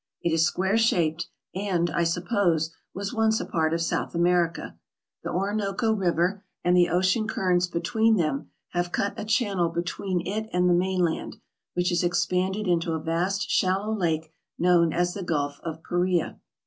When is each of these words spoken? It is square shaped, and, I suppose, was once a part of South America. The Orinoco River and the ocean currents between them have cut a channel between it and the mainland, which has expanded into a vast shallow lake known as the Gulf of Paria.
It 0.23 0.33
is 0.33 0.47
square 0.47 0.79
shaped, 0.79 1.27
and, 1.53 1.91
I 1.91 2.05
suppose, 2.05 2.73
was 2.91 3.13
once 3.13 3.39
a 3.39 3.45
part 3.45 3.71
of 3.71 3.83
South 3.83 4.15
America. 4.15 4.75
The 5.23 5.29
Orinoco 5.29 5.93
River 5.93 6.43
and 6.63 6.75
the 6.75 6.89
ocean 6.89 7.27
currents 7.27 7.67
between 7.67 8.15
them 8.15 8.49
have 8.69 8.91
cut 8.91 9.13
a 9.15 9.23
channel 9.23 9.69
between 9.69 10.25
it 10.25 10.49
and 10.51 10.67
the 10.67 10.73
mainland, 10.73 11.35
which 11.75 11.89
has 11.89 12.01
expanded 12.03 12.65
into 12.67 12.93
a 12.93 12.99
vast 12.99 13.47
shallow 13.51 13.93
lake 13.93 14.33
known 14.57 14.91
as 14.91 15.13
the 15.13 15.21
Gulf 15.21 15.59
of 15.61 15.83
Paria. 15.83 16.39